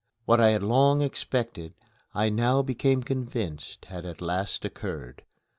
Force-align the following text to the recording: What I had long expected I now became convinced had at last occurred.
What 0.25 0.39
I 0.39 0.49
had 0.49 0.63
long 0.63 1.03
expected 1.03 1.75
I 2.15 2.29
now 2.29 2.63
became 2.63 3.03
convinced 3.03 3.85
had 3.85 4.03
at 4.03 4.19
last 4.19 4.65
occurred. 4.65 5.21